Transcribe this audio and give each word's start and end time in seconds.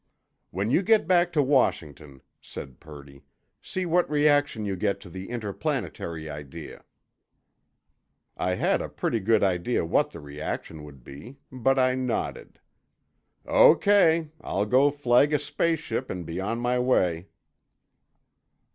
"When 0.49 0.71
you 0.71 0.81
go 0.81 0.97
back 0.97 1.31
to 1.33 1.43
Washington," 1.43 2.23
said 2.41 2.79
Purdy, 2.79 3.21
"see 3.61 3.85
what 3.85 4.09
reaction 4.09 4.65
you 4.65 4.75
get 4.75 4.99
to 5.01 5.11
the 5.11 5.29
interplanetary 5.29 6.27
idea." 6.27 6.85
I 8.35 8.55
had 8.55 8.81
a 8.81 8.89
pretty 8.89 9.19
good 9.19 9.43
idea 9.43 9.85
what 9.85 10.09
the 10.09 10.19
reaction 10.19 10.83
would 10.85 11.03
be, 11.03 11.37
but 11.51 11.77
I 11.77 11.93
nodded. 11.93 12.59
"O.K. 13.45 14.31
I'll 14.43 14.65
go 14.65 14.89
flag 14.89 15.33
a 15.33 15.37
space 15.37 15.77
ship 15.81 16.09
and 16.09 16.25
be 16.25 16.41
on 16.41 16.59
my 16.59 16.79
way." 16.79 17.27